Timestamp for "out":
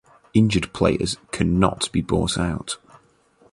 2.35-2.77